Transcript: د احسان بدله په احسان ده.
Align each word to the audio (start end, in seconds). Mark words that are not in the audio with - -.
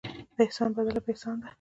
د 0.35 0.37
احسان 0.45 0.69
بدله 0.77 0.99
په 1.05 1.09
احسان 1.13 1.35
ده. 1.41 1.47